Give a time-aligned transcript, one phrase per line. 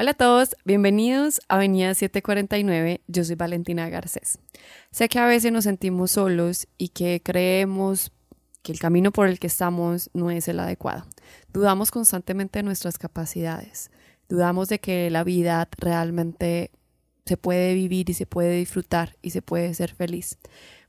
[0.00, 4.38] Hola a todos, bienvenidos a Avenida 749, yo soy Valentina Garcés.
[4.92, 8.12] Sé que a veces nos sentimos solos y que creemos
[8.62, 11.04] que el camino por el que estamos no es el adecuado.
[11.52, 13.90] Dudamos constantemente de nuestras capacidades,
[14.28, 16.70] dudamos de que la vida realmente
[17.26, 20.38] se puede vivir y se puede disfrutar y se puede ser feliz.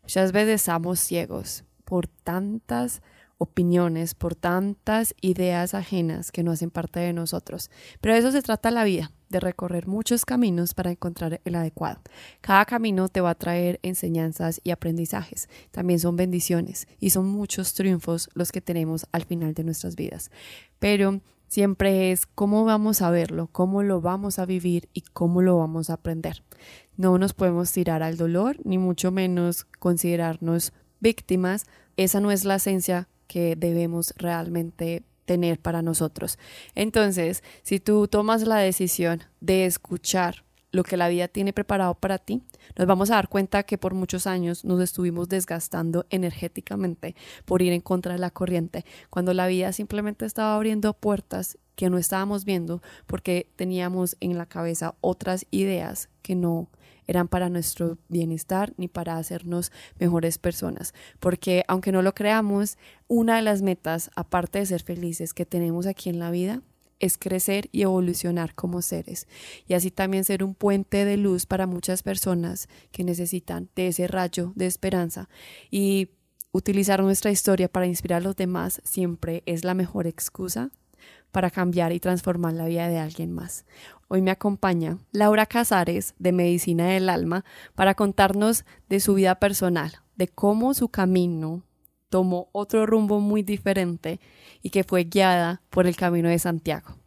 [0.04, 3.02] Muchas veces estamos ciegos por tantas
[3.40, 7.72] opiniones, por tantas ideas ajenas que no hacen parte de nosotros.
[8.02, 12.02] Pero de eso se trata la vida, de recorrer muchos caminos para encontrar el adecuado.
[12.42, 15.50] Cada camino te va a traer enseñanzas y aprendizajes.
[15.72, 20.32] También son bendiciones y son muchos triunfos los que tenemos al final de nuestras vidas.
[20.78, 25.58] Pero siempre es cómo vamos a verlo, cómo lo vamos a vivir y cómo lo
[25.58, 26.44] vamos a aprender.
[26.98, 31.66] No nos podemos tirar al dolor, ni mucho menos considerarnos víctimas.
[31.96, 36.40] Esa no es la esencia que debemos realmente tener para nosotros.
[36.74, 42.18] Entonces, si tú tomas la decisión de escuchar lo que la vida tiene preparado para
[42.18, 42.42] ti,
[42.76, 47.74] nos vamos a dar cuenta que por muchos años nos estuvimos desgastando energéticamente por ir
[47.74, 52.44] en contra de la corriente, cuando la vida simplemente estaba abriendo puertas que no estábamos
[52.44, 56.70] viendo porque teníamos en la cabeza otras ideas que no
[57.10, 60.94] eran para nuestro bienestar ni para hacernos mejores personas.
[61.20, 65.88] Porque aunque no lo creamos, una de las metas, aparte de ser felices que tenemos
[65.88, 66.62] aquí en la vida,
[67.00, 69.26] es crecer y evolucionar como seres
[69.66, 74.06] y así también ser un puente de luz para muchas personas que necesitan de ese
[74.08, 75.30] rayo de esperanza
[75.72, 76.10] y
[76.52, 80.72] utilizar nuestra historia para inspirar a los demás siempre es la mejor excusa
[81.32, 83.66] para cambiar y transformar la vida de alguien más.
[84.08, 89.92] Hoy me acompaña Laura Casares de Medicina del Alma para contarnos de su vida personal,
[90.16, 91.64] de cómo su camino
[92.10, 94.20] tomó otro rumbo muy diferente
[94.62, 96.99] y que fue guiada por el Camino de Santiago.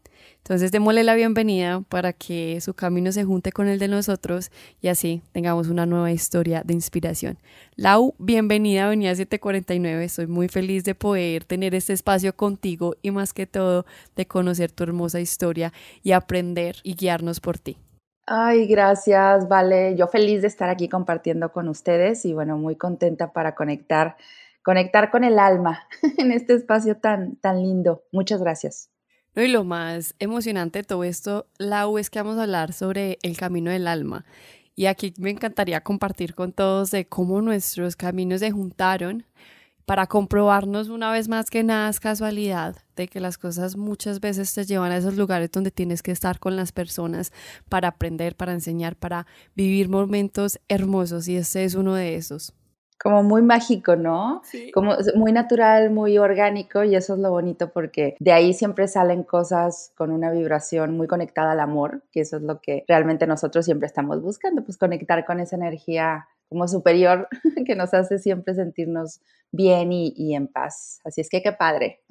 [0.43, 4.51] Entonces démosle la bienvenida para que su camino se junte con el de nosotros
[4.81, 7.39] y así tengamos una nueva historia de inspiración.
[7.77, 10.05] Lau, bienvenida a Avenida 749.
[10.05, 14.73] Estoy muy feliz de poder tener este espacio contigo y más que todo de conocer
[14.73, 15.73] tu hermosa historia
[16.03, 17.79] y aprender y guiarnos por ti.
[18.27, 19.95] Ay, gracias, Vale.
[19.95, 24.17] Yo feliz de estar aquí compartiendo con ustedes y bueno, muy contenta para conectar,
[24.65, 25.87] conectar con el alma
[26.19, 28.03] en este espacio tan, tan lindo.
[28.11, 28.92] Muchas gracias.
[29.35, 33.19] No, y lo más emocionante de todo esto, Lau, es que vamos a hablar sobre
[33.23, 34.27] el camino del alma.
[34.77, 39.25] Y aquí me encantaría compartir con todos de cómo nuestros caminos se juntaron
[39.87, 44.53] para comprobarnos una vez más que nada es casualidad, de que las cosas muchas veces
[44.55, 47.33] te llevan a esos lugares donde tienes que estar con las personas
[47.69, 52.55] para aprender, para enseñar, para vivir momentos hermosos y este es uno de esos
[53.03, 54.43] como muy mágico, ¿no?
[54.45, 54.71] Sí.
[54.71, 59.25] Como muy natural, muy orgánico y eso es lo bonito porque de ahí siempre salen
[59.25, 63.65] cosas con una vibración muy conectada al amor, que eso es lo que realmente nosotros
[63.65, 67.29] siempre estamos buscando, pues conectar con esa energía como superior
[67.67, 69.21] que nos hace siempre sentirnos
[69.51, 71.01] bien y, y en paz.
[71.05, 72.03] Así es que qué padre.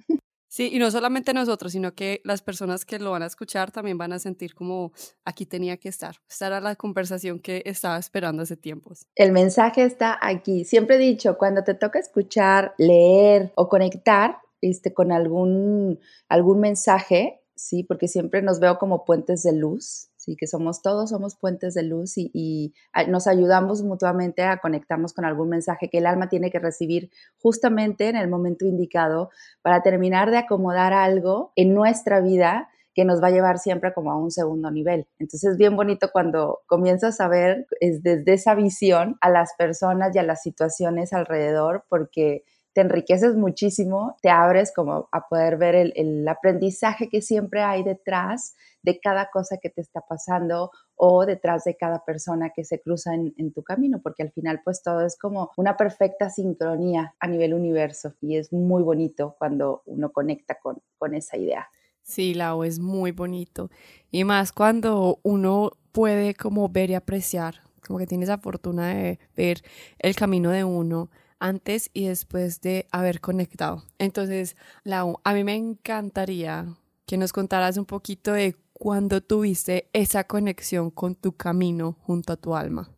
[0.51, 3.97] Sí, y no solamente nosotros, sino que las personas que lo van a escuchar también
[3.97, 4.91] van a sentir como
[5.23, 6.17] aquí tenía que estar.
[6.29, 9.07] Esta era la conversación que estaba esperando hace tiempos.
[9.16, 10.66] El mensaje está aquí.
[10.66, 17.41] Siempre he dicho, cuando te toca escuchar, leer o conectar este, con algún, algún mensaje,
[17.56, 21.73] sí, porque siempre nos veo como puentes de luz, sí, que somos todos, somos puentes
[21.73, 22.73] de luz y,
[23.07, 27.09] nos ayudamos mutuamente a conectarnos con algún mensaje que el alma tiene que recibir
[27.39, 29.29] justamente en el momento indicado
[29.61, 34.11] para terminar de acomodar algo en nuestra vida que nos va a llevar siempre como
[34.11, 35.07] a un segundo nivel.
[35.17, 40.15] Entonces es bien bonito cuando comienzas a ver es desde esa visión a las personas
[40.15, 42.43] y a las situaciones alrededor, porque
[42.73, 48.55] te enriqueces muchísimo, te abres como a poder ver el, aprendizaje que siempre hay detrás
[48.81, 53.13] de cada cosa que te está pasando o detrás de cada persona que se cruza
[53.13, 57.53] en, tu camino, porque al final pues todo es como una perfecta sincronía a nivel
[57.53, 61.67] universo y es muy bonito cuando uno conecta con, con esa idea.
[62.03, 63.69] Sí, Lau, es muy bonito.
[64.09, 67.55] Y más cuando uno puede como ver y apreciar,
[67.85, 69.61] como que tiene esa fortuna de ver
[69.99, 71.09] el camino de uno
[71.41, 73.84] antes y después de haber conectado.
[73.97, 74.55] Entonces,
[74.85, 76.67] Lau, a mí me encantaría
[77.05, 82.38] que nos contaras un poquito de cuándo tuviste esa conexión con tu camino junto a
[82.38, 82.90] tu alma.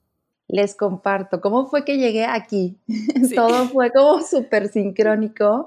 [0.48, 2.78] Les comparto, ¿cómo fue que llegué aquí?
[3.36, 5.66] Todo fue como súper sincrónico.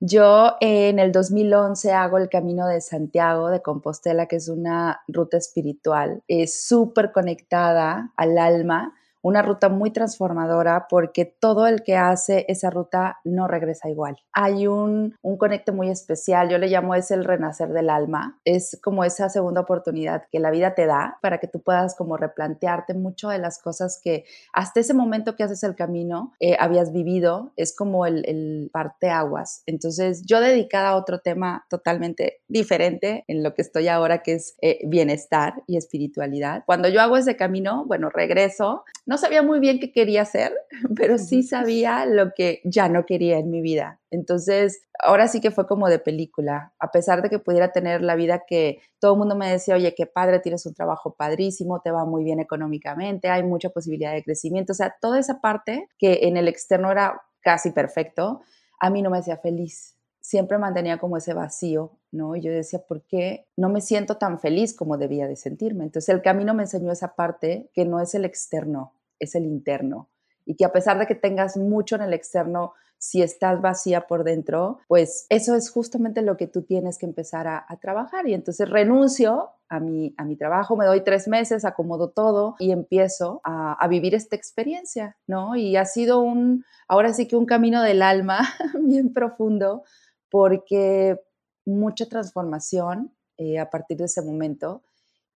[0.00, 5.38] Yo en el 2011 hago el Camino de Santiago de Compostela, que es una ruta
[5.38, 8.94] espiritual, es súper conectada al alma
[9.26, 14.16] una ruta muy transformadora porque todo el que hace esa ruta no regresa igual.
[14.32, 18.78] Hay un, un conecte muy especial, yo le llamo es el renacer del alma, es
[18.80, 22.94] como esa segunda oportunidad que la vida te da para que tú puedas como replantearte
[22.94, 27.52] mucho de las cosas que hasta ese momento que haces el camino eh, habías vivido,
[27.56, 29.64] es como el, el parteaguas.
[29.66, 34.56] Entonces yo dedicada a otro tema totalmente diferente en lo que estoy ahora, que es
[34.62, 36.62] eh, bienestar y espiritualidad.
[36.64, 40.52] Cuando yo hago ese camino, bueno, regreso, no sabía muy bien qué quería hacer,
[40.96, 44.00] pero sí sabía lo que ya no quería en mi vida.
[44.10, 48.16] Entonces, ahora sí que fue como de película, a pesar de que pudiera tener la
[48.16, 51.90] vida que todo el mundo me decía, oye, qué padre, tienes un trabajo padrísimo, te
[51.90, 56.20] va muy bien económicamente, hay mucha posibilidad de crecimiento, o sea, toda esa parte que
[56.22, 58.42] en el externo era casi perfecto,
[58.80, 59.94] a mí no me hacía feliz.
[60.20, 62.34] Siempre mantenía como ese vacío, ¿no?
[62.34, 65.84] Y yo decía, ¿por qué no me siento tan feliz como debía de sentirme?
[65.84, 70.08] Entonces el camino me enseñó esa parte que no es el externo, es el interno.
[70.44, 74.24] Y que a pesar de que tengas mucho en el externo, si estás vacía por
[74.24, 78.26] dentro, pues eso es justamente lo que tú tienes que empezar a, trabajar.
[78.26, 82.70] Y entonces renuncio a mi, a mi trabajo, me doy tres meses, acomodo todo y
[82.72, 85.56] empiezo a, vivir esta experiencia, ¿no?
[85.56, 88.40] Y ha sido un, ahora sí que un camino del alma
[88.80, 89.84] bien profundo,
[90.30, 91.20] porque
[91.64, 94.82] mucha transformación eh, a partir de ese momento.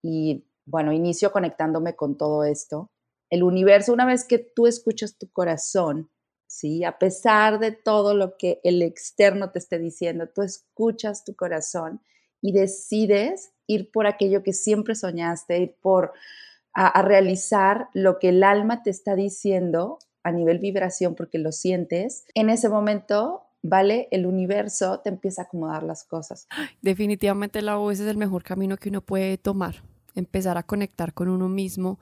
[0.01, 2.89] Y bueno, inicio conectándome con todo esto.
[3.29, 6.09] El universo, una vez que tú escuchas tu corazón,
[6.47, 6.83] ¿sí?
[6.83, 12.01] A pesar de todo lo que el externo te esté diciendo, tú escuchas tu corazón
[12.41, 16.13] y decides ir por aquello que siempre soñaste, ir por
[16.73, 22.25] a, realizar lo que el alma te está diciendo a nivel vibración porque lo sientes,
[22.33, 24.07] en ese momento, ¿vale?
[24.11, 26.47] El universo te empieza a acomodar las cosas.
[26.81, 29.83] Definitivamente la voz es el mejor camino que uno puede tomar,
[30.15, 31.99] empezar a conectar con uno mismo,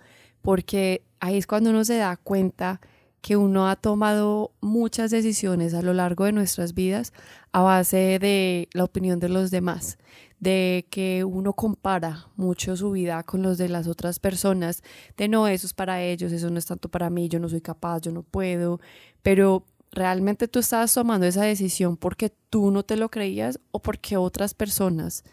[0.48, 2.80] porque ahí es cuando uno se da cuenta
[3.20, 7.12] que uno ha tomado muchas decisiones a lo largo de nuestras vidas
[7.52, 9.98] a base de la opinión de los demás,
[10.40, 14.84] de que uno compara mucho su vida con los de las otras personas,
[15.18, 17.60] de no, eso es para ellos, eso no es tanto para mí, yo no soy
[17.60, 18.80] capaz, yo no puedo,
[19.24, 24.16] pero realmente tú estabas tomando esa decisión porque tú no te lo creías o porque
[24.16, 25.26] otras personas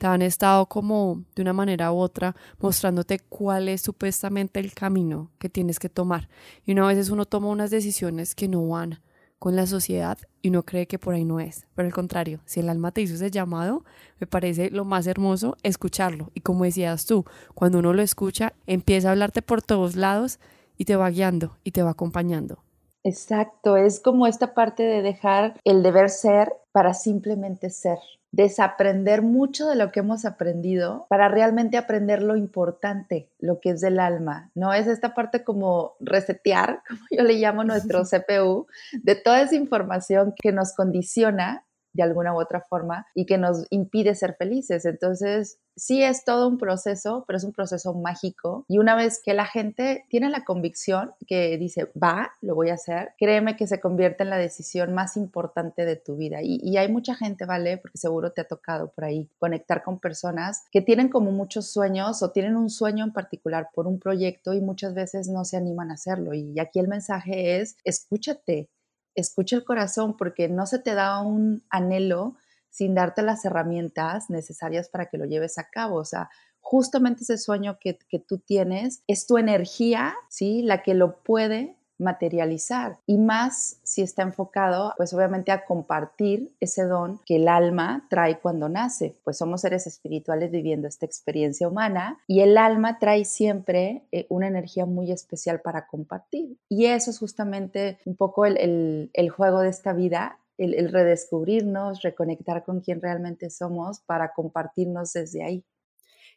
[0.00, 5.30] te han estado como de una manera u otra mostrándote cuál es supuestamente el camino
[5.38, 6.30] que tienes que tomar.
[6.64, 9.00] Y una veces uno toma unas decisiones que no van
[9.38, 11.66] con la sociedad y uno cree que por ahí no es.
[11.74, 13.84] Pero al contrario, si el alma te hizo ese llamado,
[14.18, 16.30] me parece lo más hermoso escucharlo.
[16.32, 20.40] Y como decías tú, cuando uno lo escucha, empieza a hablarte por todos lados
[20.78, 22.64] y te va guiando y te va acompañando.
[23.02, 27.98] Exacto, es como esta parte de dejar el deber ser para simplemente ser
[28.32, 33.80] desaprender mucho de lo que hemos aprendido para realmente aprender lo importante, lo que es
[33.80, 34.72] del alma, ¿no?
[34.72, 38.66] Es esta parte como resetear, como yo le llamo nuestro CPU,
[39.02, 43.66] de toda esa información que nos condiciona de alguna u otra forma y que nos
[43.70, 44.84] impide ser felices.
[44.84, 48.64] Entonces, sí es todo un proceso, pero es un proceso mágico.
[48.68, 52.74] Y una vez que la gente tiene la convicción que dice, va, lo voy a
[52.74, 56.40] hacer, créeme que se convierte en la decisión más importante de tu vida.
[56.42, 57.76] Y, hay mucha gente, ¿vale?
[57.78, 62.22] Porque seguro te ha tocado por ahí conectar con personas que tienen como muchos sueños
[62.22, 65.90] o tienen un sueño en particular por un proyecto y muchas veces no se animan
[65.90, 66.32] a hacerlo.
[66.32, 68.70] Y aquí el mensaje es, escúchate,
[69.14, 72.36] escucha el corazón porque no se te da un anhelo
[72.70, 75.96] sin darte las herramientas necesarias para que lo lleves a cabo.
[75.96, 76.30] O sea,
[76.60, 80.62] justamente ese sueño que, que tú tienes es tu energía, ¿sí?
[80.62, 86.84] La que lo puede materializar y más si está enfocado pues obviamente a compartir ese
[86.84, 92.18] don que el alma trae cuando nace pues somos seres espirituales viviendo esta experiencia humana
[92.26, 97.18] y el alma trae siempre eh, una energía muy especial para compartir y eso es
[97.18, 103.48] justamente un poco el, juego de esta vida el, el, redescubrirnos, reconectar con quien realmente
[103.48, 105.64] somos para compartirnos desde ahí.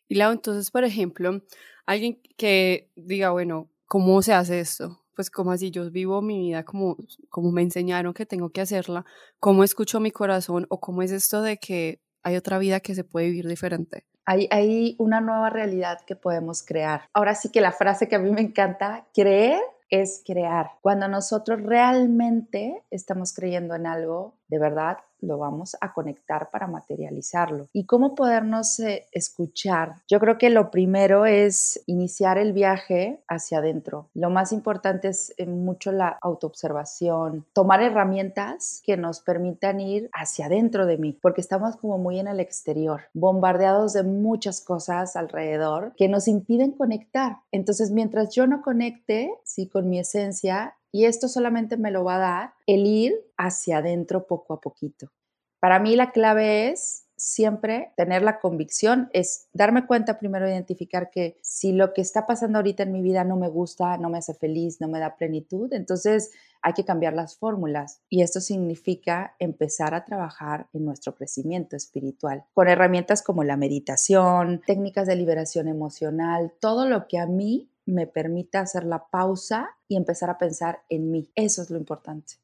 [0.08, 1.42] Y Lau, entonces, por ejemplo,
[1.86, 5.03] alguien que diga, bueno, ¿cómo se hace esto?
[5.16, 6.98] Pues como así yo vivo mi vida como,
[7.30, 9.06] como me enseñaron que tengo que hacerla,
[9.40, 13.04] cómo escucho mi corazón o cómo es esto de que hay otra vida que se
[13.04, 14.06] puede vivir diferente.
[14.26, 17.10] Hay, hay una nueva realidad que podemos crear.
[17.14, 20.72] Ahora sí que la frase que a mí me encanta, creer es crear.
[20.82, 27.68] Cuando nosotros realmente estamos creyendo en algo, de verdad lo vamos a conectar para materializarlo.
[27.74, 29.96] ¿Y cómo podernos eh, escuchar?
[30.08, 34.10] Yo creo que lo primero es iniciar el viaje hacia adentro.
[34.14, 40.46] Lo más importante es eh, mucho la autoobservación, tomar herramientas que nos permitan ir hacia
[40.46, 45.94] adentro de mí, porque estamos como muy en el exterior, bombardeados de muchas cosas alrededor
[45.98, 47.38] que nos impiden conectar.
[47.52, 52.16] Entonces, mientras yo no conecte, sí, con mi esencia, y esto solamente me lo va
[52.16, 55.12] a dar el ir hacia adentro poco a poquito.
[55.60, 61.40] Para mí la clave es siempre tener la convicción, es darme cuenta primero, identificar que
[61.42, 64.36] si lo que está pasando ahorita en mi vida no me gusta, no me hace
[64.36, 66.32] feliz, no me da plenitud, entonces
[66.62, 68.02] hay que cambiar las fórmulas.
[68.10, 74.62] Y esto significa empezar a trabajar en nuestro crecimiento espiritual con herramientas como la meditación,
[74.66, 79.98] técnicas de liberación emocional, todo lo que a mí me permita hacer la pausa y
[79.98, 81.32] empezar a pensar en mí.
[81.36, 82.36] Eso es lo importante.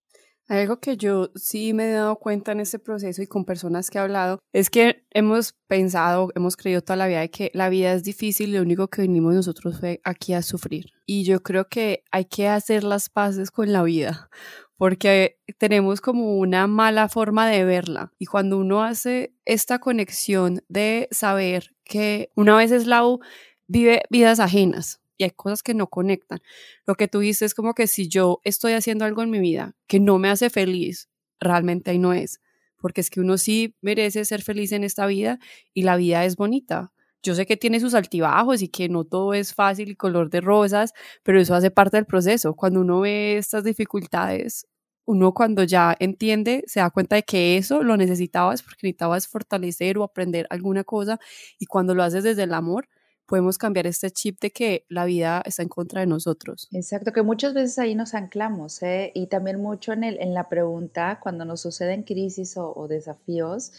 [0.47, 3.99] Algo que yo sí me he dado cuenta en este proceso y con personas que
[3.99, 7.93] he hablado es que hemos pensado, hemos creído toda la vida de que la vida
[7.93, 10.87] es difícil y lo único que venimos nosotros fue aquí a sufrir.
[11.05, 14.31] Y yo creo que hay que hacer las paces con la vida
[14.79, 18.13] porque tenemos como una mala forma de verla.
[18.17, 23.19] Y cuando uno hace esta conexión de saber que una vez Eslau
[23.67, 26.39] vive vidas ajenas, y hay cosas que no conectan.
[26.87, 29.75] Lo que tú dices es como que si yo estoy haciendo algo en mi vida
[29.85, 31.09] que no me hace feliz,
[31.39, 32.41] realmente ahí no es,
[32.77, 35.37] porque es que uno sí merece ser feliz en esta vida
[35.73, 36.93] y la vida es bonita.
[37.21, 40.39] Yo sé que tiene sus altibajos y que no todo es fácil y color de
[40.39, 42.55] rosas, pero eso hace parte del proceso.
[42.55, 44.67] Cuando uno ve estas dificultades,
[45.05, 49.97] uno cuando ya entiende, se da cuenta de que eso lo necesitabas porque necesitabas fortalecer
[49.97, 51.19] o aprender alguna cosa
[51.57, 52.87] y cuando lo haces desde el amor,
[53.29, 56.67] podemos cambiar este chip de que la vida está en contra de nosotros.
[56.71, 59.11] Exacto, que muchas veces ahí nos anclamos, ¿eh?
[59.13, 63.71] y también mucho en, el, en la pregunta, cuando nos suceden crisis o, o desafíos,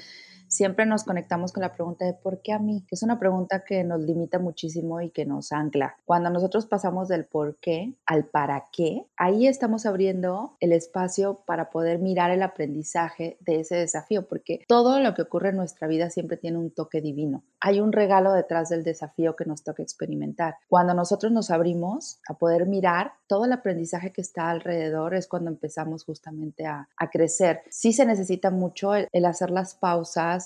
[0.50, 2.84] siempre nos conectamos con la pregunta de ¿por qué a mí?
[2.86, 5.96] Que es una pregunta que nos limita muchísimo y que nos ancla.
[6.04, 11.70] Cuando nosotros pasamos del por qué al para qué, ahí estamos abriendo el espacio para
[11.70, 16.10] poder mirar el aprendizaje de ese desafío, porque todo lo que ocurre en nuestra vida
[16.10, 17.44] siempre tiene un toque divino.
[17.60, 20.56] Hay un regalo detrás del desafío que nos toca experimentar.
[20.68, 25.50] Cuando nosotros nos abrimos a poder mirar todo el aprendizaje que está alrededor, es cuando
[25.50, 27.62] empezamos justamente a, crecer.
[27.70, 30.39] Sí se necesita mucho el hacer las pausas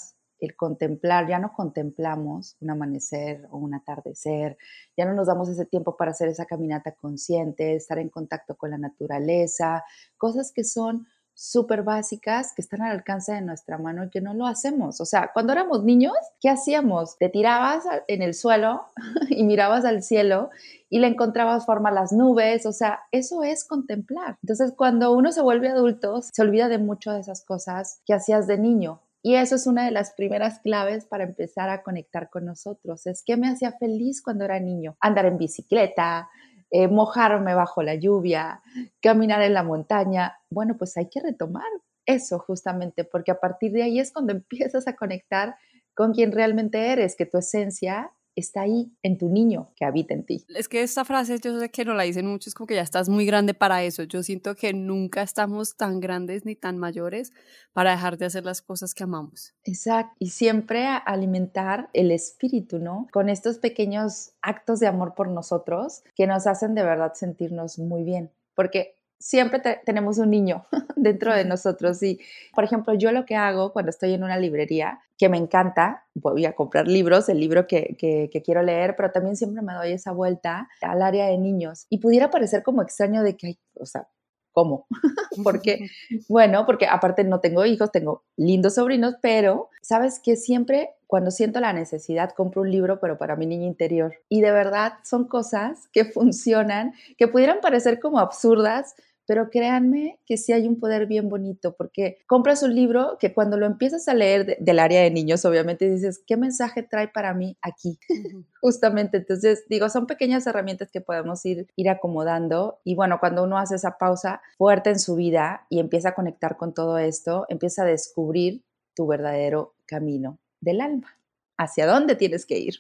[0.45, 4.57] el contemplar, ya no contemplamos un amanecer o un atardecer,
[4.97, 8.71] ya no nos damos ese tiempo para hacer esa caminata consciente, estar en contacto con
[8.71, 9.85] la naturaleza,
[10.17, 14.35] cosas que son súper básicas que están al alcance de nuestra mano y que no
[14.35, 15.01] lo hacemos.
[15.01, 17.19] O sea, cuando éramos niños, ¿qué hacíamos?
[17.19, 18.87] Te tirabas en el suelo
[19.29, 20.51] y mirabas al cielo
[20.89, 22.67] y le encontrabas forma a las nubes.
[22.67, 24.39] O sea, eso es contemplar.
[24.43, 28.47] Entonces, cuando uno se vuelve adulto, se olvida de mucho de esas cosas que hacías
[28.47, 29.01] de niño.
[29.27, 33.07] Y eso es una de las primeras claves para empezar a conectar con nosotros.
[33.07, 34.99] Es que me hacía feliz cuando era niño.
[35.01, 36.29] Andar en bicicleta,
[36.71, 38.61] eh, mojarme bajo la lluvia,
[39.01, 40.37] caminar en la montaña.
[40.51, 41.65] Bueno, pues hay que retomar
[42.05, 45.57] eso justamente, porque a partir de ahí es cuando empiezas a conectar
[45.95, 50.25] con quien realmente eres, que tu esencia está ahí en tu niño que habita en
[50.25, 50.45] ti.
[50.49, 53.09] Es que esta frase yo sé que no la dicen muchos, como que ya estás
[53.09, 54.03] muy grande para eso.
[54.05, 57.33] Yo siento que nunca estamos tan grandes ni tan mayores
[57.73, 59.55] para dejar de hacer las cosas que amamos.
[59.65, 60.15] Exacto.
[60.19, 63.07] Y siempre alimentar el espíritu, ¿no?
[63.13, 68.05] Con estos pequeños actos de amor por nosotros que nos hacen de verdad sentirnos muy
[68.05, 68.31] bien.
[68.55, 70.67] Porque siempre tenemos un niño
[70.97, 72.03] dentro de nosotros.
[72.03, 72.21] Y,
[72.55, 76.45] por ejemplo, yo lo que hago cuando estoy en una librería, que me encanta, voy
[76.45, 80.13] a comprar libros, el libro que, que, quiero leer, pero también siempre me doy esa
[80.13, 81.87] vuelta al área de niños.
[81.89, 84.09] Y pudiera parecer como extraño de que, hay, o sea,
[84.53, 84.87] ¿cómo?
[85.43, 85.89] porque,
[86.29, 91.61] bueno, porque aparte no tengo hijos, tengo lindos sobrinos, pero sabes que siempre cuando siento
[91.61, 94.17] la necesidad compro un libro, pero para mi niña interior.
[94.29, 100.37] Y de verdad son cosas que funcionan, que pudieran parecer como absurdas, pero créanme que
[100.37, 104.15] sí hay un poder bien bonito, porque compras un libro que cuando lo empiezas a
[104.15, 107.99] leer del área de niños, obviamente dices, ¿qué mensaje trae para mí aquí?
[108.61, 113.59] Justamente, entonces digo, son pequeñas herramientas que podemos ir, ir acomodando y bueno, cuando uno
[113.59, 117.83] hace esa pausa fuerte en su vida y empieza a conectar con todo esto, empieza
[117.83, 118.63] a descubrir
[118.95, 121.19] tu verdadero camino del alma.
[121.57, 122.75] ¿Hacia dónde tienes que ir?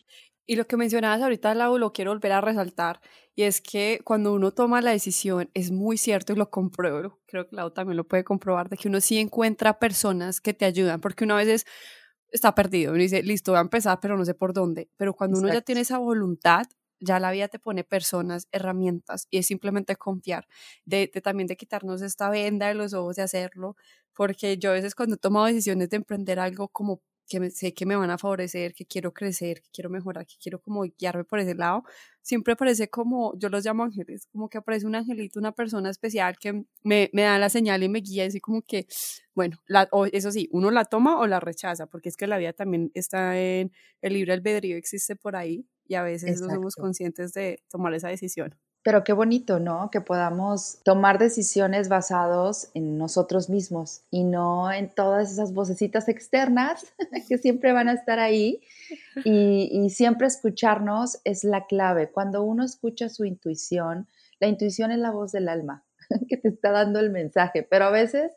[0.46, 3.00] Y lo que mencionabas ahorita, Lau, lo quiero volver a resaltar,
[3.34, 7.48] y es que cuando uno toma la decisión, es muy cierto y lo compruebo, creo
[7.48, 11.00] que Lau también lo puede comprobar, de que uno sí encuentra personas que te ayudan,
[11.00, 11.64] porque uno a veces
[12.30, 15.38] está perdido, uno dice, listo, voy a empezar, pero no sé por dónde, pero cuando
[15.38, 16.66] uno ya tiene esa voluntad,
[17.00, 20.46] ya la vida te pone personas, herramientas, y es simplemente confiar,
[20.84, 23.76] de, también de quitarnos esta venda de los ojos de hacerlo,
[24.14, 27.86] porque yo a veces cuando he tomado decisiones de emprender algo como que sé que
[27.86, 31.38] me van a favorecer, que quiero crecer, que quiero mejorar, que quiero como guiarme por
[31.38, 31.84] ese lado,
[32.22, 36.38] siempre aparece como, yo los llamo ángeles, como que aparece un angelito, una persona especial
[36.38, 38.86] que me, me da la señal y me guía, así como que,
[39.34, 42.38] bueno, la, o eso sí, uno la toma o la rechaza, porque es que la
[42.38, 46.76] vida también está en el libre albedrío, existe por ahí y a veces no somos
[46.76, 48.54] conscientes de tomar esa decisión.
[48.84, 49.90] Pero qué bonito, ¿no?
[49.90, 56.86] Que podamos tomar decisiones basados en nosotros mismos y no en todas esas vocecitas externas
[57.28, 58.60] que siempre van a estar ahí.
[59.24, 62.10] Y, y, siempre escucharnos es la clave.
[62.10, 64.06] Cuando uno escucha su intuición,
[64.38, 65.82] la intuición es la voz del alma
[66.28, 68.32] que te está dando el mensaje, pero a veces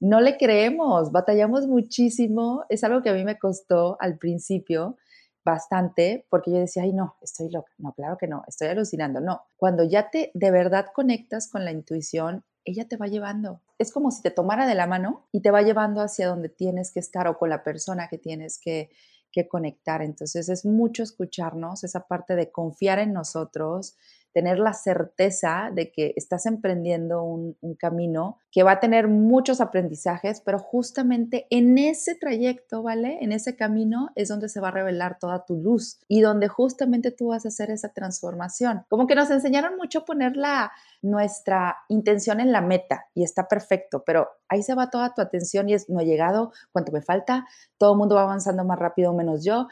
[0.00, 2.64] no le creemos, batallamos muchísimo.
[2.68, 4.96] Es algo que a mí me costó al principio
[5.44, 7.72] bastante porque yo decía, ay, no, estoy loca.
[7.78, 9.20] No, claro que no, estoy alucinando.
[9.20, 13.60] No, cuando ya te de verdad conectas con la intuición, ella te va llevando.
[13.78, 16.92] Es como si te tomara de la mano y te va llevando hacia donde tienes
[16.92, 18.90] que estar o con la persona que tienes que,
[19.30, 20.00] que conectar.
[20.00, 23.96] Entonces es mucho escucharnos, esa parte de confiar en nosotros,
[24.34, 30.40] tener la certeza de que estás emprendiendo un, camino que va a tener muchos aprendizajes,
[30.40, 33.18] pero justamente en ese trayecto, ¿vale?
[33.20, 37.10] En ese camino es donde se va a revelar toda tu luz y donde justamente
[37.10, 38.84] tú vas a hacer esa transformación.
[38.88, 40.72] Como que nos enseñaron mucho poner la,
[41.04, 45.68] nuestra intención en la meta y está perfecto, pero ahí se va toda tu atención
[45.68, 47.46] y es, no he llegado, cuánto me falta,
[47.78, 49.68] todo el mundo va avanzando más rápido menos yo.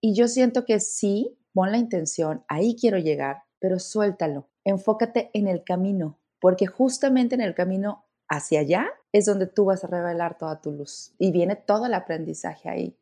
[0.00, 5.46] Y yo siento que sí, pon la intención, ahí quiero llegar, pero suéltalo, enfócate en
[5.46, 10.36] el camino, porque justamente en el camino hacia allá es donde tú vas a revelar
[10.36, 12.98] toda tu luz y viene todo el aprendizaje ahí.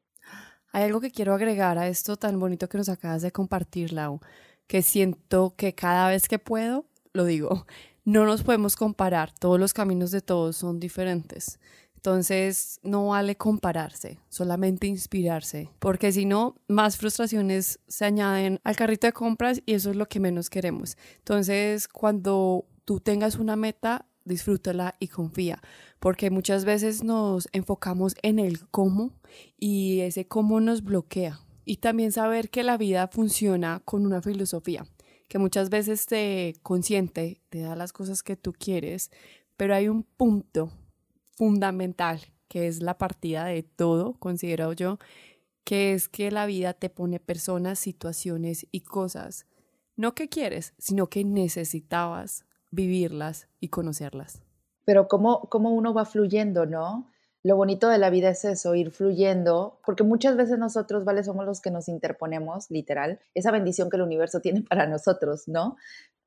[0.71, 4.21] Hay algo que quiero agregar a esto tan bonito que nos acabas de compartir, Lau,
[4.67, 7.67] que siento que cada vez que puedo, lo digo,
[8.05, 11.59] no nos podemos comparar, todos los caminos de todos son diferentes.
[12.01, 19.07] Entonces, no vale compararse, solamente inspirarse, porque si no, más frustraciones se añaden al carrito
[19.07, 20.97] de compras y eso es lo que menos queremos.
[21.19, 25.61] Entonces, cuando tú tengas una meta, disfrútala y confía,
[25.99, 29.13] porque muchas veces nos enfocamos en el cómo
[29.59, 31.41] y ese cómo nos bloquea.
[31.67, 34.87] Y también saber que la vida funciona con una filosofía,
[35.29, 39.11] que muchas veces te consiente, te da las cosas que tú quieres,
[39.59, 40.73] pero hay un punto
[41.41, 44.99] fundamental, que es la partida de todo, considero yo,
[45.65, 49.47] que es que la vida te pone personas, situaciones y cosas,
[49.97, 54.43] no que quieres, sino que necesitabas vivirlas y conocerlas.
[54.85, 57.11] Pero cómo, cómo uno va fluyendo, ¿no?
[57.43, 61.25] Lo bonito de la vida es eso, ir fluyendo, porque muchas veces nosotros, ¿vale?
[61.25, 65.79] Somos los que nos interponemos, literal, esa bendición que el universo tiene para nosotros, ¿no?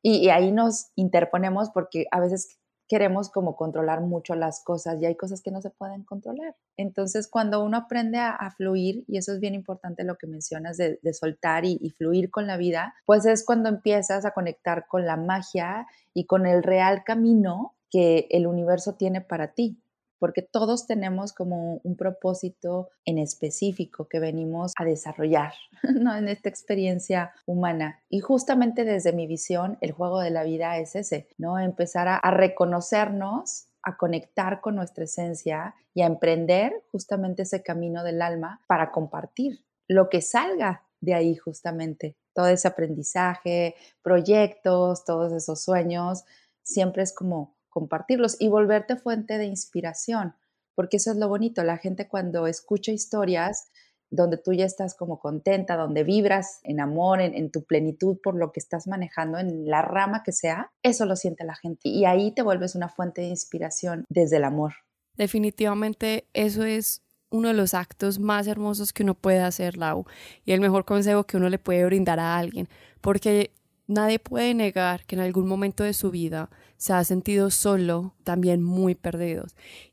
[0.02, 5.06] Y, y ahí nos interponemos porque a veces queremos como controlar mucho las cosas y
[5.06, 6.56] hay cosas que no se pueden controlar.
[6.78, 11.00] Entonces, cuando uno aprende a, fluir, y eso es bien importante lo que mencionas de,
[11.14, 15.18] soltar y, y, fluir con la vida, pues es cuando empiezas a conectar con la
[15.18, 19.83] magia y con el real camino que el universo tiene para ti
[20.24, 25.52] porque todos tenemos como un propósito en específico que venimos a desarrollar
[25.84, 26.16] ¿no?
[26.16, 28.00] en esta experiencia humana.
[28.08, 31.60] Y justamente desde mi visión, el juego de la vida es ese, ¿no?
[31.60, 38.02] Empezar a, a reconocernos a conectar con nuestra esencia y a emprender justamente ese camino
[38.06, 42.16] del alma para compartir lo que salga de ahí justamente.
[42.34, 46.24] Todo ese aprendizaje, proyectos, todos esos sueños,
[46.64, 50.36] siempre es como compartirlos y volverte fuente de inspiración,
[50.76, 53.72] porque eso es lo bonito, la gente cuando escucha historias
[54.12, 58.52] donde tú ya estás como contenta, donde vibras en amor, en, tu plenitud por lo
[58.52, 62.32] que estás manejando, en la rama que sea, eso lo siente la gente y ahí
[62.32, 64.74] te vuelves una fuente de inspiración desde el amor.
[65.16, 70.06] Definitivamente eso es uno de los actos más hermosos que uno puede hacer, Lau,
[70.46, 72.70] y el mejor consejo que uno le puede brindar a alguien,
[73.02, 73.52] porque
[73.88, 76.50] Nadie puede negar que en algún momento de su vida
[76.84, 79.46] se ha sentido solo, también muy perdido.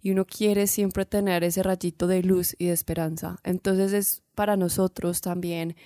[0.02, 3.38] Y uno quiere siempre tener ese rayito de luz y de esperanza.
[3.44, 5.76] Entonces es para nosotros también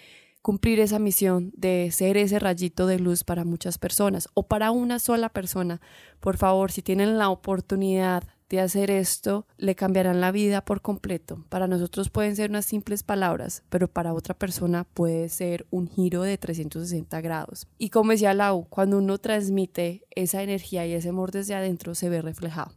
[0.40, 4.98] cumplir esa misión de ser ese rayito de luz para muchas personas o para una
[4.98, 5.82] sola persona.
[6.20, 11.44] Por favor, si tienen la oportunidad de hacer esto le cambiarán la vida por completo.
[11.48, 16.22] Para nosotros pueden ser unas simples palabras, pero para otra persona puede ser un giro
[16.22, 17.66] de 360 grados.
[17.78, 22.09] Y como decía Lau, cuando uno transmite esa energía y ese amor desde adentro se
[22.09, 22.72] ve reflejado.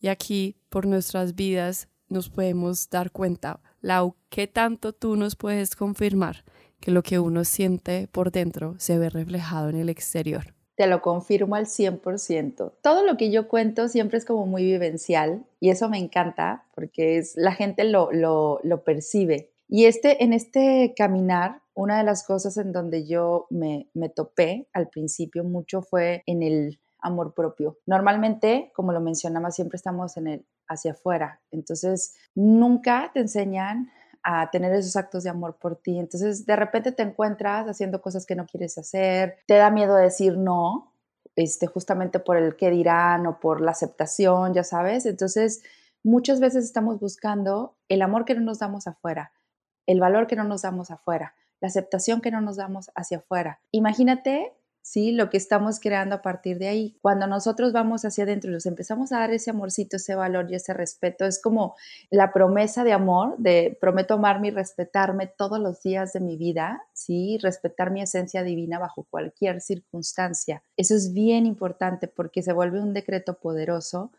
[0.00, 5.76] Y aquí, por nuestras vidas, nos podemos dar cuenta, Lau, ¿qué tanto tú nos puedes
[5.76, 6.44] confirmar
[6.80, 10.54] que lo que uno siente por dentro se ve reflejado en el exterior?
[10.80, 12.72] Te lo confirmo al 100%.
[12.80, 17.18] Todo lo que yo cuento siempre es como muy vivencial y eso me encanta porque
[17.18, 19.50] es, la gente lo, lo, lo percibe.
[19.68, 24.68] Y este, en este caminar, una de las cosas en donde yo me, me topé
[24.72, 27.76] al principio mucho fue en el amor propio.
[27.84, 31.42] Normalmente, como lo mencionaba, siempre estamos en el hacia afuera.
[31.50, 33.90] Entonces, nunca te enseñan
[34.22, 35.98] a tener esos actos de amor por ti.
[35.98, 40.36] Entonces, de repente te encuentras haciendo cosas que no quieres hacer, te da miedo decir
[40.36, 40.92] no,
[41.36, 45.06] este, justamente por el qué dirán o por la aceptación, ya sabes.
[45.06, 45.62] Entonces,
[46.02, 49.32] muchas veces estamos buscando el amor que no nos damos afuera,
[49.86, 53.60] el valor que no nos damos afuera, la aceptación que no nos damos hacia afuera.
[53.70, 55.12] Imagínate ¿sí?
[55.12, 56.96] Lo que estamos creando a partir de ahí.
[57.02, 60.54] Cuando nosotros vamos hacia adentro y nos empezamos a dar ese amorcito, ese valor y
[60.54, 61.76] ese respeto, es como
[62.10, 66.82] la promesa de amor, de prometo amarme y respetarme todos los días de mi vida,
[66.92, 67.38] ¿sí?
[67.42, 70.62] Respetar mi esencia divina bajo cualquier circunstancia.
[70.76, 74.10] Eso es bien importante porque se vuelve un decreto poderoso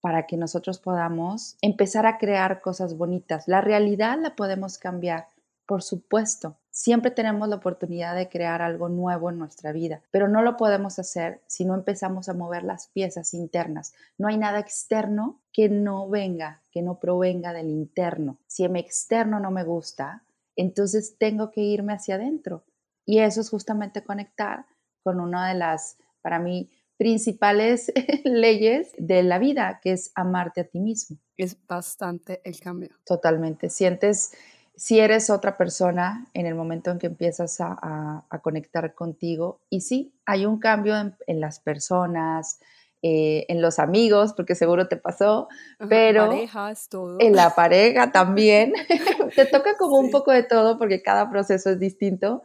[0.00, 3.46] para que nosotros podamos empezar a crear cosas bonitas.
[3.46, 5.26] La realidad la podemos cambiar,
[5.66, 10.40] por supuesto, Siempre tenemos la oportunidad de crear algo nuevo en nuestra vida, pero no
[10.40, 13.92] lo podemos hacer si no empezamos a mover las piezas internas.
[14.16, 18.38] No hay nada externo que no venga, que no provenga del interno.
[18.46, 20.24] Si mi externo no me gusta,
[20.56, 22.64] entonces tengo que irme hacia adentro.
[23.04, 24.64] Y eso es justamente conectar
[25.02, 27.92] con una de las, para mí, principales
[28.24, 31.18] leyes de la vida, que es amarte a ti mismo.
[31.36, 32.88] Es bastante el cambio.
[33.04, 33.68] Totalmente.
[33.68, 34.32] Sientes
[34.80, 39.60] si eres otra persona en el momento en que empiezas a, conectar contigo.
[39.68, 42.60] Y sí, hay un cambio en, las personas,
[43.02, 45.48] eh, en los amigos, porque seguro te pasó,
[45.86, 48.72] pero en la pareja también.
[49.36, 52.44] te toca como un poco de todo porque cada proceso es distinto,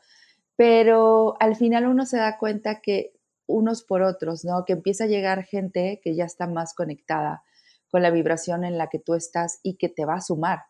[0.58, 3.14] pero al final uno se da cuenta que
[3.48, 4.66] unos por otros, ¿no?
[4.66, 7.44] Que empieza a llegar gente que ya está más conectada
[7.90, 10.64] con la vibración en la que tú estás y que te va a sumar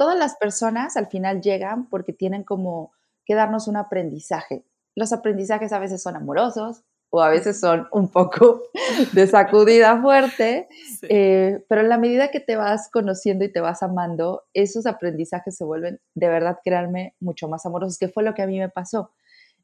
[0.00, 2.90] todas las personas al final llegan porque tienen como
[3.26, 4.64] que darnos un aprendizaje.
[4.94, 8.62] Los aprendizajes a veces son amorosos o a veces son un poco
[9.12, 10.68] de sacudida fuerte,
[11.02, 15.54] eh, pero en la medida que te vas conociendo y te vas amando, esos aprendizajes
[15.54, 18.70] se vuelven, de verdad, créanme, mucho más amorosos, que fue lo que a mí me
[18.70, 19.12] pasó.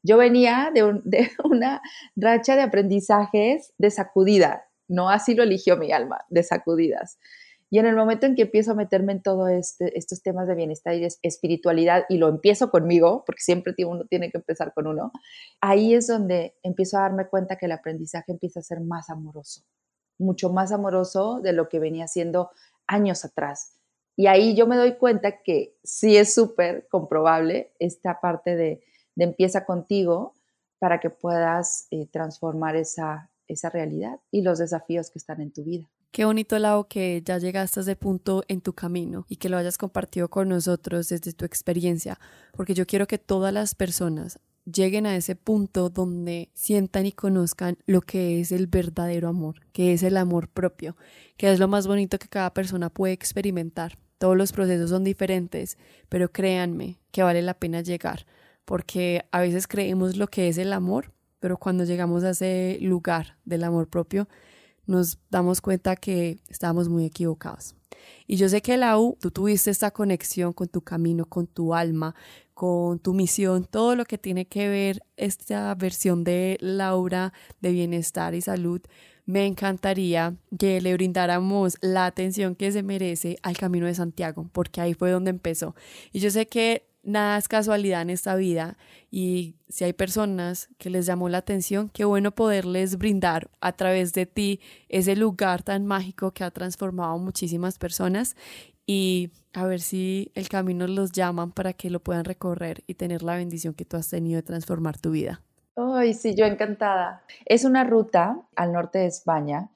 [0.03, 1.81] Yo venía de, de una
[2.15, 7.17] racha de aprendizajes de sacudida, no así lo eligió mi alma, de sacudidas.
[7.69, 10.55] Y en el momento en que empiezo a meterme en todos este, estos temas de
[10.55, 14.87] bienestar y de espiritualidad, y lo empiezo conmigo, porque siempre uno tiene que empezar con
[14.87, 15.11] uno,
[15.59, 19.63] ahí es donde empiezo a darme cuenta que el aprendizaje empieza a ser más amoroso,
[20.17, 22.51] mucho más amoroso de lo que venía siendo
[22.87, 23.73] años atrás.
[24.15, 28.81] Y ahí yo me doy cuenta que sí es súper comprobable esta parte de,
[29.17, 30.33] empieza contigo
[30.79, 35.63] para que puedas eh, transformar esa, esa realidad y los desafíos que están en tu
[35.63, 35.87] vida.
[36.11, 39.57] Qué bonito, Lau, que ya llegaste a ese punto en tu camino y que lo
[39.57, 42.19] hayas compartido con nosotros desde tu experiencia,
[42.53, 44.39] porque yo quiero que todas las personas
[44.71, 49.93] lleguen a ese punto donde sientan y conozcan lo que es el verdadero amor, que
[49.93, 50.97] es el amor propio,
[51.37, 53.97] que es lo más bonito que cada persona puede experimentar.
[54.17, 55.77] Todos los procesos son diferentes,
[56.09, 58.25] pero créanme que vale la pena llegar,
[58.65, 63.37] porque a veces creemos lo que es el amor, pero cuando llegamos a ese lugar
[63.45, 64.27] del amor propio,
[64.87, 67.75] nos damos cuenta que estábamos muy equivocados.
[68.25, 72.15] Y yo sé que Lau, tú tuviste esta conexión con tu camino, con tu alma,
[72.53, 78.33] con tu misión, todo lo que tiene que ver esta versión de Laura de bienestar
[78.33, 78.81] y salud.
[79.25, 84.79] Me encantaría que le brindáramos la atención que se merece al Camino de Santiago, porque
[84.79, 85.75] ahí fue donde empezó.
[86.13, 88.77] Y yo sé que nada es casualidad en esta vida
[89.09, 94.13] y si hay personas que les llamó la atención, qué bueno poderles brindar a través
[94.13, 98.35] de ti ese lugar tan mágico que ha transformado a muchísimas personas
[98.85, 103.23] y a ver si el camino los llaman para que lo puedan recorrer y tener
[103.23, 105.41] la bendición que tú has tenido de transformar tu vida.
[105.75, 107.23] Ay, sí, yo encantada.
[107.45, 109.69] Es una ruta al norte de España.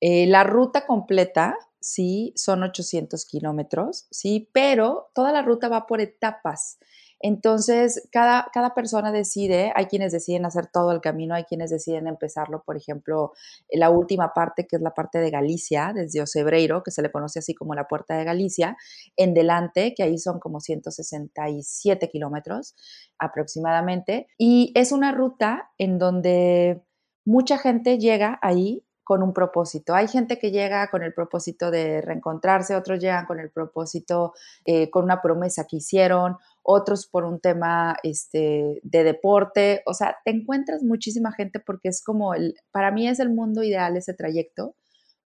[0.00, 6.00] Eh, la ruta completa sí, son 800 kilómetros, sí, pero toda la ruta va por
[6.00, 6.78] etapas.
[7.20, 12.06] Entonces, cada, cada persona decide, hay quienes deciden hacer todo el camino, hay quienes deciden
[12.06, 13.32] empezarlo, por ejemplo,
[13.72, 17.40] la última parte, que es la parte de Galicia, desde Ocebreiro, que se le conoce
[17.40, 18.76] así como la Puerta de Galicia,
[19.16, 22.76] en delante, que ahí son como 167 kilómetros
[23.18, 26.84] aproximadamente, y es una ruta en donde
[27.24, 29.94] mucha gente llega ahí con un propósito.
[29.94, 34.34] Hay gente que llega con el propósito de reencontrarse, otros llegan con el propósito,
[34.66, 39.80] eh, con una promesa que hicieron, otros por un tema este, de deporte.
[39.86, 43.62] O sea, te encuentras muchísima gente porque es como, el, para mí es el mundo
[43.62, 44.74] ideal ese trayecto,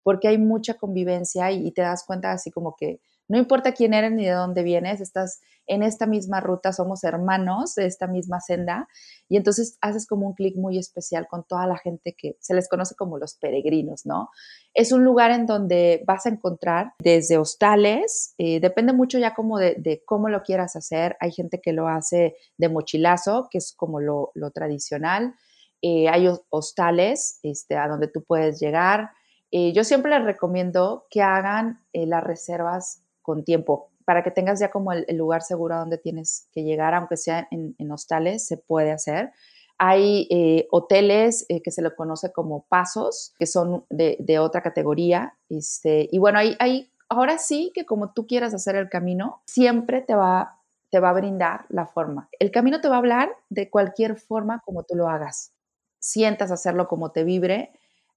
[0.04, 3.00] porque hay mucha convivencia y te das cuenta así como que
[3.32, 7.74] no importa quién eres ni de dónde vienes, estás en esta misma ruta, somos hermanos
[7.76, 8.90] de esta misma senda
[9.26, 12.68] y entonces haces como un clic muy especial con toda la gente que se les
[12.68, 14.28] conoce como los peregrinos, ¿no?
[14.74, 19.58] Es un lugar en donde vas a encontrar desde hostales, eh, depende mucho ya como
[19.58, 23.98] de, cómo lo quieras hacer, hay gente que lo hace de mochilazo, que es como
[23.98, 25.34] lo, tradicional,
[25.80, 29.12] eh, hay hostales este, a donde tú puedes llegar.
[29.50, 34.70] Eh, yo siempre les recomiendo que hagan las reservas con tiempo para que tengas ya
[34.70, 38.92] como el, lugar seguro a donde tienes que llegar, aunque sea en, hostales, se puede
[38.92, 39.32] hacer.
[39.78, 45.34] Hay eh, hoteles eh, que se le conoce como pasos, que son de, otra categoría.
[45.48, 50.02] Este, y bueno, hay, hay, ahora sí que como tú quieras hacer el camino, siempre
[50.02, 52.28] te va, te va a brindar la forma.
[52.38, 55.52] El camino te va a hablar de cualquier forma como tú lo hagas.
[55.98, 57.72] Sientas hacerlo como te vibre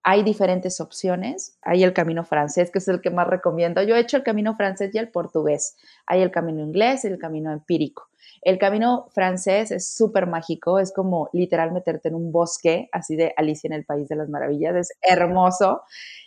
[0.08, 1.58] hay diferentes opciones.
[1.64, 3.82] Hay el camino francés, que es el que más recomiendo.
[3.82, 5.78] Yo he hecho el camino francés y el portugués.
[6.06, 8.08] Hay el camino inglés y el camino empírico.
[8.44, 13.34] El camino francés es súper mágico, es como literal meterte en un bosque, así de
[13.36, 15.82] Alicia en el País de las Maravillas, es hermoso.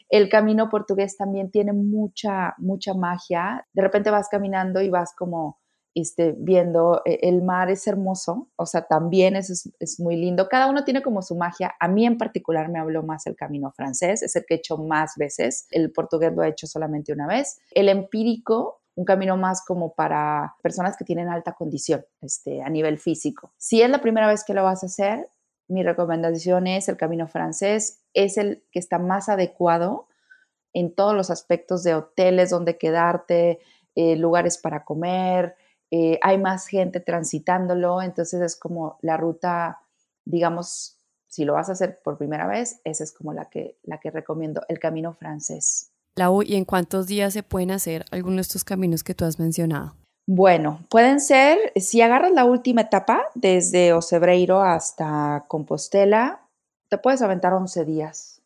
[0.08, 3.64] El camino portugués también tiene mucha, mucha magia.
[3.72, 5.60] De repente vas caminando y vas como
[5.94, 10.48] este, viendo eh, el mar es hermoso, o sea, también es, es, muy lindo.
[10.48, 11.74] Cada uno tiene como su magia.
[11.80, 14.78] A mí en particular me habló más el camino francés, es el que he hecho
[14.78, 15.66] más veces.
[15.70, 17.58] El portugués lo he hecho solamente una vez.
[17.72, 22.98] El empírico, un camino más como para personas que tienen alta condición este, a nivel
[22.98, 23.52] físico.
[23.56, 25.28] Si es la primera vez que lo vas a hacer,
[25.68, 30.08] mi recomendación es el camino francés, es el que está más adecuado
[30.72, 33.60] en todos los aspectos de hoteles donde quedarte,
[33.94, 35.56] eh, lugares para comer,
[35.90, 39.80] eh, hay más gente transitándolo, entonces es como la ruta,
[40.24, 40.96] digamos,
[41.28, 44.10] si lo vas a hacer por primera vez, esa es como la que, la que
[44.10, 45.90] recomiendo, el camino francés.
[46.16, 49.38] Lau, ¿y en cuántos días se pueden hacer algunos de estos caminos que tú has
[49.38, 49.94] mencionado?
[50.26, 56.42] Bueno, pueden ser, si agarras la última etapa, desde Ocebreiro hasta Compostela,
[56.90, 58.42] te puedes aventar 11 días,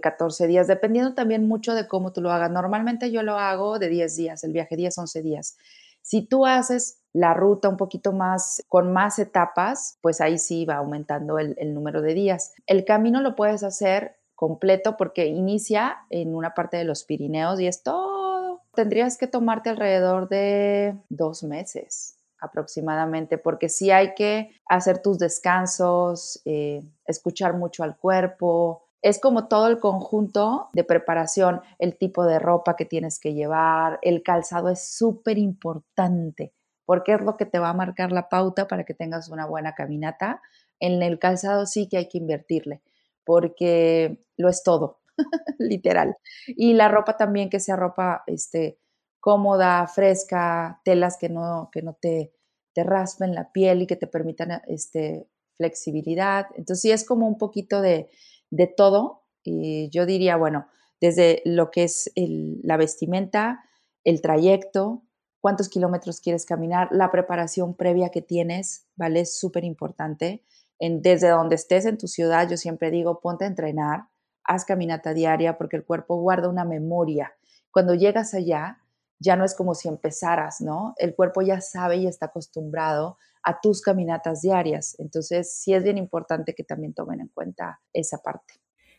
[0.00, 2.50] 14 eh, días, dependiendo también mucho de cómo tú lo hagas.
[2.50, 5.56] Normalmente yo lo hago de 10 días, el viaje 10, 11 días.
[6.04, 10.76] Si tú haces la ruta un poquito más, con más etapas, pues ahí sí va
[10.76, 12.52] aumentando el, número de días.
[12.66, 17.68] El camino lo puedes hacer completo porque inicia en una parte de los Pirineos y
[17.68, 18.60] es todo.
[18.74, 26.42] Tendrías que tomarte alrededor de dos meses aproximadamente, porque sí hay que hacer tus descansos,
[26.44, 32.38] eh, escuchar mucho al cuerpo, es como todo el conjunto de preparación, el tipo de
[32.38, 36.54] ropa que tienes que llevar, el calzado es súper importante
[36.86, 39.74] porque es lo que te va a marcar la pauta para que tengas una buena
[39.74, 40.40] caminata.
[40.80, 42.80] En el calzado sí que hay que invertirle
[43.24, 45.00] porque lo es todo,
[45.58, 46.16] literal.
[46.46, 48.78] Y la ropa también que sea ropa este,
[49.20, 52.32] cómoda, fresca, telas que no, que no te,
[52.72, 56.46] te raspen la piel y que te permitan este, flexibilidad.
[56.56, 58.08] Entonces sí es como un poquito de
[58.54, 59.22] de todo.
[59.42, 60.66] Y yo diría, bueno,
[61.00, 63.64] desde lo que es la vestimenta,
[64.04, 65.02] el trayecto,
[65.40, 69.20] cuántos kilómetros quieres caminar, la preparación previa que tienes, ¿vale?
[69.20, 70.42] Es súper importante.
[70.78, 74.08] desde donde estés en tu ciudad, yo siempre digo, ponte a entrenar,
[74.44, 77.32] haz caminata diaria porque el cuerpo guarda una memoria.
[77.70, 78.78] Cuando llegas allá,
[79.18, 80.94] ya no es como si empezaras, ¿no?
[80.96, 84.96] El cuerpo ya sabe y está acostumbrado a tus caminatas diarias.
[84.98, 88.54] Entonces, sí es bien importante que también tomen en cuenta esa parte.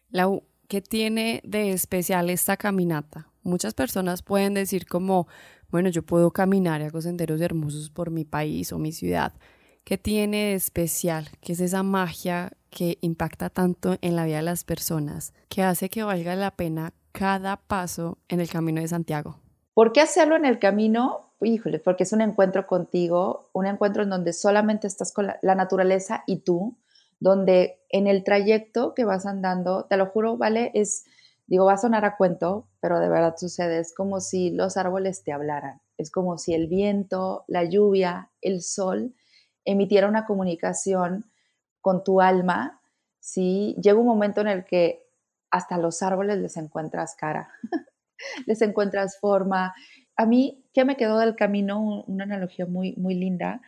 [0.10, 3.32] Lau, ¿qué tiene de especial esta caminata?
[3.44, 5.28] Muchas personas pueden decir como,
[5.70, 9.34] bueno, yo puedo caminar y hago senderos hermosos por mi país o mi ciudad.
[9.84, 11.30] ¿Qué tiene de especial?
[11.42, 15.90] ¿Qué es esa magia que impacta tanto en la vida de las personas, que hace
[15.90, 19.40] que valga la pena cada paso en el camino de Santiago?
[19.74, 21.25] ¿Por qué hacerlo en el camino?
[21.42, 26.24] Híjole, porque es un encuentro contigo, un encuentro en donde solamente estás con la, naturaleza
[26.28, 26.78] y tú,
[27.20, 30.72] donde en el trayecto que vas andando, te lo juro, ¿vale?
[30.74, 31.06] Es,
[31.48, 35.24] digo, va a sonar a cuento, pero de verdad sucede, es como si los árboles
[35.24, 39.14] te hablaran, es como si el viento, la lluvia, el sol
[39.66, 41.26] emitiera una comunicación
[41.82, 42.82] con tu alma,
[43.20, 43.76] ¿sí?
[43.82, 45.06] Llega un momento en el que
[45.52, 47.50] hasta los árboles les encuentras cara,
[48.46, 49.74] les encuentras forma,
[50.18, 52.04] a mí, ¿qué me quedó del camino?
[52.08, 53.62] Una analogía muy, muy linda.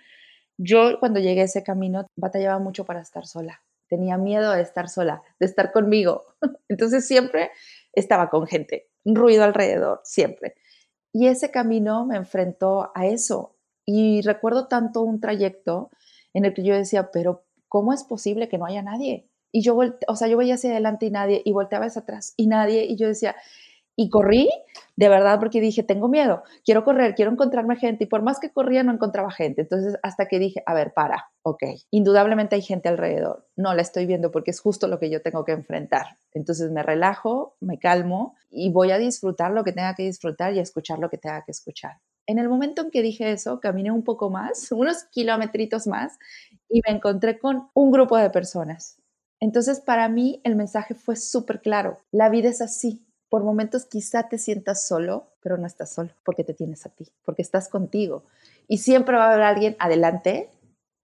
[0.57, 3.61] Yo cuando llegué a ese camino batallaba mucho para estar sola.
[3.89, 6.25] tenía miedo de estar sola, de estar conmigo.
[6.69, 7.51] Entonces siempre
[7.93, 10.55] estaba con gente, ruido alrededor, siempre.
[11.13, 13.55] Y ese camino me enfrentó a eso.
[13.85, 15.89] Y recuerdo tanto un trayecto
[16.33, 19.29] en el que yo decía, pero ¿cómo es posible que no haya nadie?
[19.51, 22.47] Y yo, o sea, yo veía hacia adelante y nadie, y volteaba hacia atrás y
[22.47, 23.35] nadie, y yo decía,
[23.97, 24.47] y corrí
[24.95, 28.05] de verdad porque dije, tengo miedo, quiero correr, quiero encontrarme gente.
[28.05, 29.61] Y por más que corría, no encontraba gente.
[29.61, 33.47] Entonces, hasta que dije, a ver, para, ok, indudablemente hay gente alrededor.
[33.55, 36.05] No la estoy viendo porque es justo lo que yo tengo que enfrentar.
[36.33, 40.59] Entonces me relajo, me calmo y voy a disfrutar lo que tenga que disfrutar y
[40.59, 41.97] a escuchar lo que tenga que escuchar.
[42.27, 46.17] En el momento en que dije eso, caminé un poco más, unos kilómetros más,
[46.69, 48.99] y me encontré con un grupo de personas.
[49.39, 51.99] Entonces, para mí, el mensaje fue súper claro.
[52.11, 56.43] La vida es así por momentos quizá te sientas solo, pero no estás solo, porque
[56.43, 58.23] te tienes a ti, porque estás contigo.
[58.67, 60.49] Y siempre va a haber alguien adelante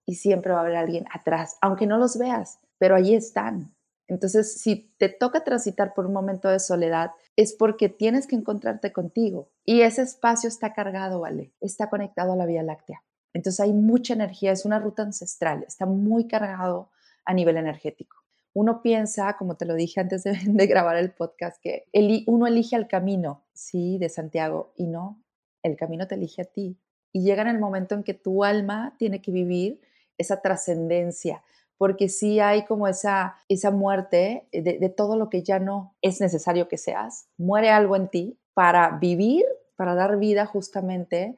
[0.05, 3.73] y siempre va a haber alguien atrás, aunque no los veas, pero ahí están.
[4.07, 8.91] Entonces, si te toca transitar por un momento de soledad, es porque tienes que encontrarte
[8.91, 9.49] contigo.
[9.65, 11.53] Y ese espacio está cargado, ¿vale?
[11.61, 13.01] Está conectado a la Vía Láctea.
[13.33, 16.89] Entonces hay mucha energía, es una ruta ancestral, está muy cargado
[17.25, 18.22] a nivel energético
[18.53, 20.33] uno piensa, como te lo dije antes de,
[20.67, 21.85] grabar el podcast, que
[22.27, 25.21] uno elige el camino, sí, de Santiago, y no,
[25.63, 26.77] el camino te elige a ti.
[27.11, 29.81] Y llega en el momento en que tu alma tiene que vivir
[30.17, 31.43] esa trascendencia,
[31.77, 36.21] porque sí hay como esa, esa muerte de, de todo lo que ya no es
[36.21, 37.27] necesario que seas.
[37.37, 41.35] Muere algo en ti para vivir, para dar vida justamente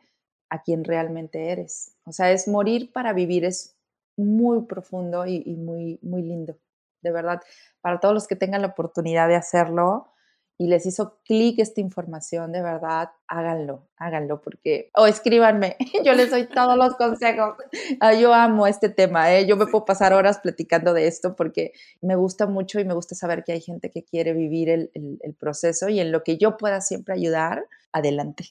[0.49, 1.95] a quien realmente eres.
[2.05, 3.75] O sea, es morir para vivir, es
[4.17, 6.57] muy profundo y, y muy, muy lindo
[7.05, 7.41] de verdad,
[7.79, 10.11] para todos los que tengan la oportunidad de hacerlo
[10.57, 16.31] y les hizo clic esta información, de verdad, háganlo, háganlo, porque, o escríbanme, yo les
[16.31, 17.55] doy todos los consejos.
[17.99, 19.45] Ah, yo amo este tema, ¿eh?
[19.45, 23.15] yo me puedo pasar horas platicando de esto porque me gusta mucho y me gusta
[23.15, 26.57] saber que hay gente que quiere vivir el, el proceso y en lo que yo
[26.57, 28.45] pueda siempre ayudar, adelante.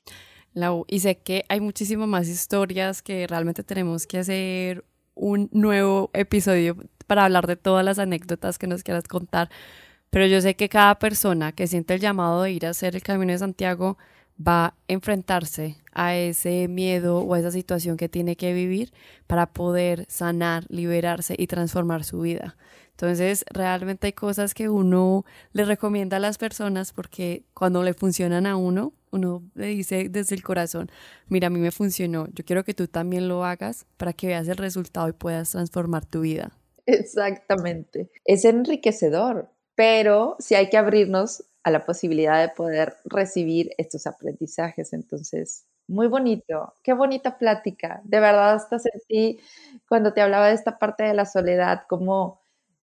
[0.53, 6.11] Lau, y sé que hay muchísimas más historias que realmente tenemos que hacer un nuevo
[6.13, 9.51] episodio para hablar de todas las anécdotas que nos quieras contar,
[10.11, 13.03] pero yo sé que cada persona que siente el llamado de ir a hacer el
[13.03, 13.99] Camino de Santiago
[14.41, 18.93] va a enfrentarse a ese miedo o a esa situación que tiene que vivir
[19.27, 22.57] para poder sanar, liberarse y transformar su vida.
[22.91, 28.47] Entonces, realmente hay cosas que uno le recomienda a las personas porque cuando le funcionan
[28.47, 30.91] a uno, uno le dice desde el corazón,
[31.27, 34.47] mira, a mí me funcionó, yo quiero que tú también lo hagas para que veas
[34.49, 36.53] el resultado y puedas transformar tu vida.
[36.87, 38.11] Exactamente.
[38.25, 44.93] Es enriquecedor, pero sí hay que abrirnos a la posibilidad de poder recibir estos aprendizajes.
[44.93, 48.01] Entonces, muy bonito, qué bonita plática.
[48.05, 49.41] De verdad, hasta sentí
[49.89, 52.41] cuando te hablaba de esta parte de la soledad, como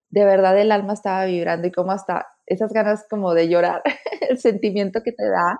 [0.09, 3.81] de verdad el alma estaba vibrando y como hasta esas ganas como de llorar,
[4.29, 5.59] el sentimiento que te da,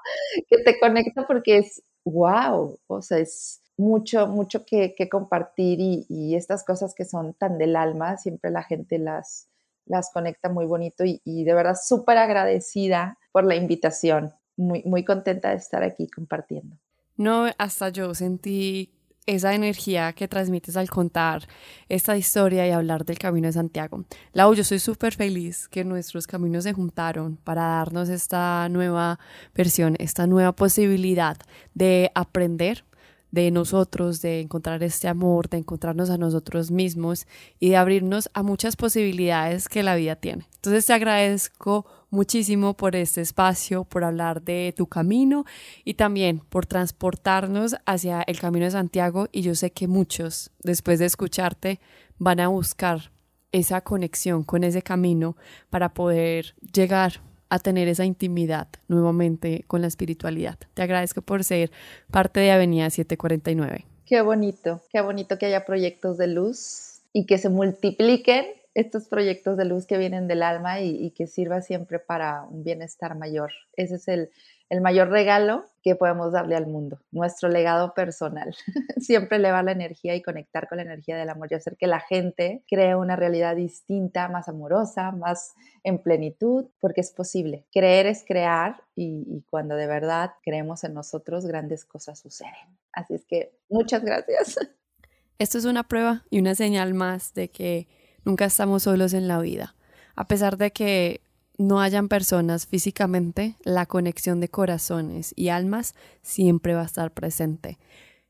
[0.49, 6.63] que te conecta porque es wow, o sea, es mucho, mucho que, compartir y, estas
[6.63, 9.47] cosas que son tan del alma, siempre la gente las,
[9.85, 15.49] las conecta muy bonito y, de verdad súper agradecida por la invitación, muy, muy contenta
[15.49, 16.77] de estar aquí compartiendo.
[17.17, 18.93] No, hasta yo sentí
[19.25, 21.47] esa energía que transmites al contar
[21.89, 24.05] esta historia y hablar del Camino de Santiago.
[24.33, 29.19] Lau, yo soy súper feliz que nuestros caminos se juntaron para darnos esta nueva
[29.53, 31.37] versión, esta nueva posibilidad
[31.73, 32.83] de aprender
[33.31, 37.27] de nosotros, de encontrar este amor, de encontrarnos a nosotros mismos
[37.59, 40.47] y de abrirnos a muchas posibilidades que la vida tiene.
[40.55, 45.45] Entonces te agradezco muchísimo por este espacio, por hablar de tu camino
[45.85, 50.99] y también por transportarnos hacia el Camino de Santiago y yo sé que muchos después
[50.99, 51.79] de escucharte
[52.17, 53.11] van a buscar
[53.53, 55.35] esa conexión con ese camino
[55.69, 60.57] para poder llegar a tener esa intimidad nuevamente con la espiritualidad.
[60.73, 61.69] Te agradezco por ser
[62.09, 63.85] parte de Avenida 749.
[64.05, 69.57] Qué bonito, qué bonito que haya proyectos de luz y que se multipliquen estos proyectos
[69.57, 73.51] de luz que vienen del alma y, que sirva siempre para un bienestar mayor.
[73.73, 74.29] Ese es el,
[74.69, 78.55] el mayor regalo que podemos darle al mundo, nuestro legado personal.
[78.97, 81.99] Siempre elevar la energía y conectar con la energía del amor y hacer que la
[81.99, 85.53] gente cree una realidad distinta, más amorosa, más
[85.83, 87.65] en plenitud, porque es posible.
[87.73, 92.53] Creer es crear y cuando de verdad creemos en nosotros, grandes cosas suceden.
[92.93, 94.57] Así es que muchas gracias.
[95.39, 97.87] Esto es una prueba y una señal más de que
[98.25, 99.75] nunca estamos solos en la vida.
[100.15, 101.21] A pesar de que
[101.57, 107.77] no hayan personas físicamente, la conexión de corazones y almas siempre va a estar presente.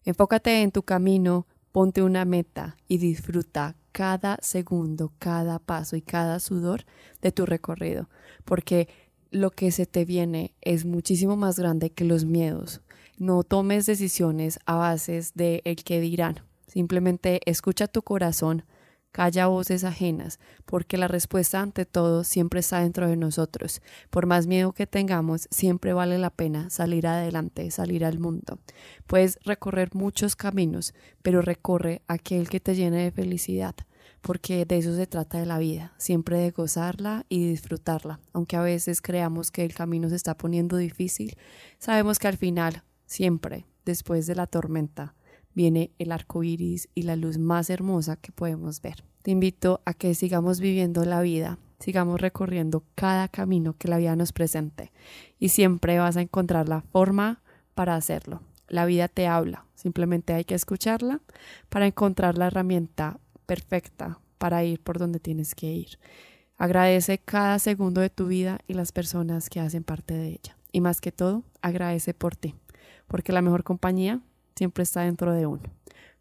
[0.04, 6.40] Enfócate en tu camino, ponte una meta y disfruta cada segundo, cada paso y cada
[6.40, 6.86] sudor
[7.22, 8.10] de tu recorrido,
[8.46, 8.88] porque
[9.32, 12.82] lo que se te viene es muchísimo más grande que los miedos.
[13.18, 16.42] No tomes decisiones a bases de el que dirán.
[16.68, 18.64] Simplemente escucha tu corazón,
[19.12, 23.82] Calla voces ajenas, porque la respuesta ante todo siempre está dentro de nosotros.
[24.10, 28.60] Por más miedo que tengamos, siempre vale la pena salir adelante, salir al mundo.
[29.08, 33.76] Puedes recorrer muchos caminos, pero recorre aquel que te llene de felicidad,
[34.22, 38.22] porque de eso se trata de la vida, siempre de gozarla y disfrutarla.
[38.32, 41.36] Aunque a veces creamos que el camino se está poniendo difícil,
[41.80, 45.16] sabemos que al final, siempre, después de la tormenta,
[45.54, 49.04] viene el arco iris y la luz más hermosa que podemos ver.
[49.22, 54.16] Te invito a que sigamos viviendo la vida, sigamos recorriendo cada camino que la vida
[54.16, 54.92] nos presente
[55.40, 57.42] y siempre vas a encontrar la forma
[57.76, 58.42] para hacerlo.
[58.68, 61.22] La vida te habla, simplemente hay que escucharla
[61.70, 66.00] para encontrar la herramienta perfecta para ir por donde tienes que ir.
[66.58, 70.58] Agradece cada segundo de tu vida y las personas que hacen parte de ella.
[70.72, 72.56] Y más que todo, agradece por ti,
[73.08, 74.22] porque la mejor compañía
[74.56, 75.64] siempre está dentro de uno.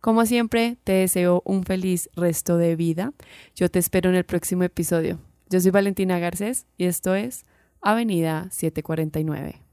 [0.00, 3.12] Como siempre, te deseo un feliz resto de vida.
[3.54, 5.18] Yo te espero en el próximo episodio.
[5.50, 7.44] Yo soy Valentina Garcés y esto es
[7.82, 9.69] Avenida 749.